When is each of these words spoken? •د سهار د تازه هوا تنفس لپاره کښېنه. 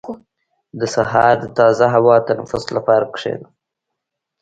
•د 0.79 0.81
سهار 0.95 1.33
د 1.39 1.45
تازه 1.57 1.85
هوا 1.95 2.15
تنفس 2.27 2.63
لپاره 2.75 3.05
کښېنه. 3.15 3.47